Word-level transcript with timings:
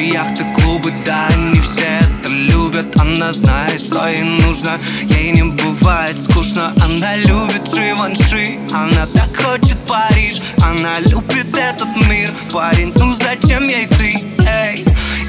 Биржи, 0.00 0.12
яхты, 0.12 0.44
клубы, 0.54 0.92
да, 1.04 1.28
не 1.52 1.60
все 1.60 2.00
это 2.00 2.28
любят. 2.28 2.98
Она 2.98 3.32
знает, 3.32 3.80
что 3.80 4.06
ей 4.08 4.22
нужно, 4.22 4.78
ей 5.02 5.32
не 5.32 5.42
бывает 5.42 6.18
скучно. 6.18 6.72
Она 6.80 7.16
любит 7.16 7.62
Живанши, 7.74 8.58
она 8.72 9.06
так 9.06 9.36
хочет 9.36 9.78
Париж. 9.86 10.40
Она 10.62 11.00
любит 11.00 11.54
этот 11.54 11.88
мир, 12.08 12.30
парень, 12.52 12.92
ну 12.96 13.14
зачем 13.14 13.66
ей 13.68 13.86
ты, 13.86 14.22
эй 14.46 14.84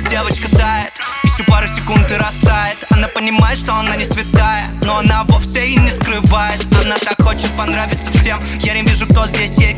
Девочка 0.10 0.50
тает, 0.50 0.92
еще 1.24 1.44
пару 1.44 1.68
секунд 1.68 2.12
и 2.12 2.16
растает. 2.16 2.78
Она 2.90 3.08
понимает, 3.08 3.58
что 3.58 3.74
она 3.76 3.96
не 3.96 4.04
святая 4.04 4.70
Но 4.82 4.98
она 4.98 5.24
вовсе 5.24 5.68
и 5.68 5.78
не 5.78 5.92
скрывает. 5.92 6.66
Она 6.84 6.98
так 6.98 7.22
хочет 7.22 7.50
понравиться 7.58 8.12
всем. 8.12 8.40
Я 8.60 8.74
не 8.74 8.82
вижу, 8.82 9.06
кто 9.06 9.26
здесь 9.28 9.58
ей 9.58 9.74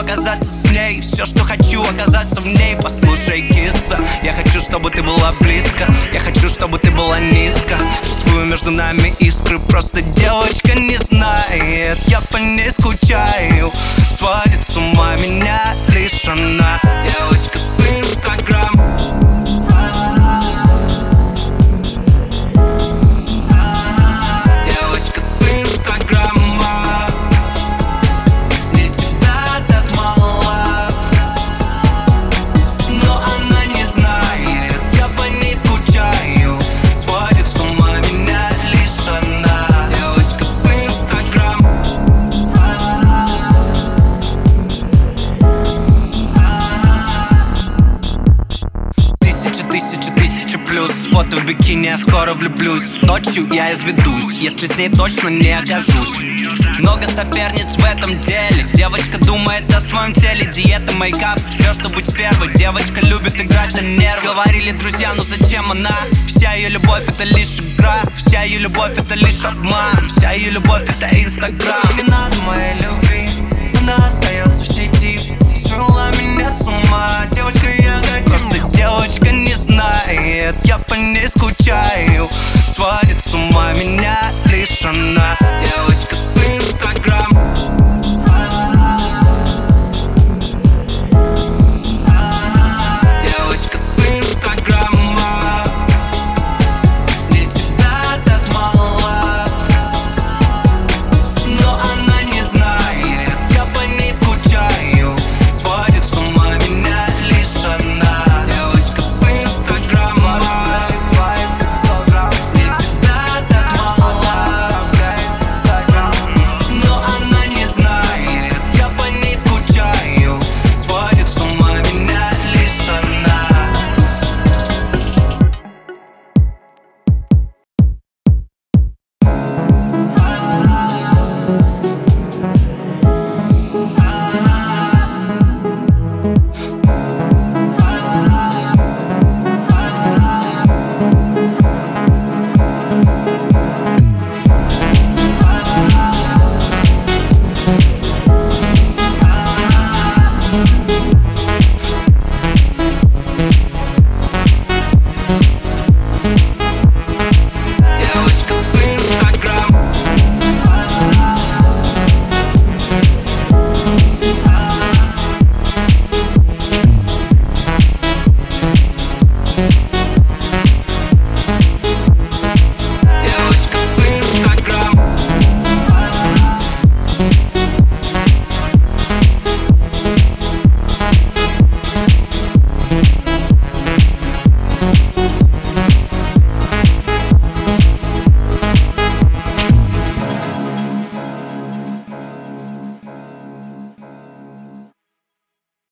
оказаться 0.00 0.50
с 0.50 0.64
ней. 0.70 1.00
Все, 1.02 1.24
что 1.24 1.44
хочу, 1.44 1.82
оказаться 1.82 2.40
в 2.40 2.46
ней. 2.46 2.76
Послушай, 2.76 3.42
киса 3.42 3.98
Я 4.22 4.32
хочу, 4.32 4.60
чтобы 4.60 4.90
ты 4.90 5.02
была 5.02 5.32
близко. 5.40 5.86
Я 6.12 6.20
хочу, 6.20 6.48
чтобы 6.48 6.78
ты 6.78 6.90
была 6.90 7.20
низко. 7.20 7.76
Чувствую 8.02 8.46
между 8.46 8.70
нами 8.70 9.14
искры. 9.18 9.58
Просто 9.58 10.02
девочка 10.02 10.74
не 10.74 10.98
знает. 10.98 11.98
Я 12.06 12.20
по 12.22 12.38
ней 12.38 12.70
скучаю. 12.72 13.70
Сводит 14.10 14.62
с 14.68 14.76
ума 14.76 15.16
меня 15.16 15.69
плюс. 50.70 50.90
Фото 51.10 51.36
в 51.36 51.44
бикини, 51.44 51.86
я 51.86 51.98
скоро 51.98 52.32
влюблюсь. 52.32 52.94
Ночью 53.02 53.48
я 53.52 53.72
изведусь, 53.72 54.38
если 54.38 54.66
с 54.66 54.76
ней 54.76 54.88
точно 54.88 55.28
не 55.28 55.50
окажусь. 55.50 56.16
Много 56.78 57.06
соперниц 57.08 57.76
в 57.76 57.84
этом 57.84 58.18
деле. 58.20 58.64
Девочка 58.74 59.18
думает 59.18 59.64
о 59.74 59.80
своем 59.80 60.12
теле. 60.12 60.46
Диета, 60.46 60.92
мейкап, 60.94 61.38
все, 61.50 61.72
что 61.72 61.88
быть 61.88 62.14
первой. 62.14 62.54
Девочка 62.54 63.00
любит 63.04 63.40
играть 63.40 63.72
на 63.72 63.80
нервы 63.80 64.20
Говорили 64.22 64.72
друзья, 64.72 65.12
ну 65.14 65.22
зачем 65.22 65.70
она? 65.72 65.96
Вся 66.28 66.52
ее 66.52 66.68
любовь 66.68 67.08
это 67.08 67.24
лишь 67.24 67.58
игра. 67.58 68.02
Вся 68.14 68.42
ее 68.42 68.60
любовь 68.60 68.96
это 68.96 69.14
лишь 69.16 69.44
обман. 69.44 70.08
Вся 70.08 70.32
ее 70.32 70.50
любовь 70.50 70.84
это 70.88 71.08
инстаграм. 71.20 71.82
Не 71.96 72.04
надо 72.04 72.36
моей 72.46 72.59
знает 84.80 85.19